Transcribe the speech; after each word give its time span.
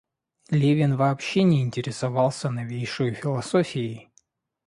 Левин 0.49 0.97
вообще 0.97 1.43
не 1.43 1.61
интересовался 1.61 2.49
новейшею 2.49 3.13
философией. 3.13 4.09